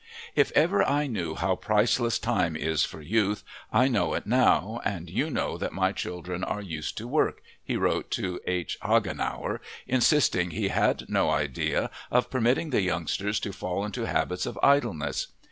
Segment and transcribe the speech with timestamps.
[0.35, 5.07] "If ever I knew how priceless time is for youth I know it now and
[5.07, 8.79] you know that my children are used to work," he wrote to H.
[8.81, 14.57] Hagenauer, insisting he had no idea of permitting the youngsters to fall into habits of
[14.63, 15.27] idleness.